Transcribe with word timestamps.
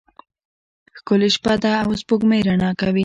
ښکلی 0.97 1.29
شپه 1.35 1.53
ده 1.63 1.71
او 1.83 1.89
سپوږمۍ 2.01 2.41
رڼا 2.47 2.69
کوي. 2.81 2.99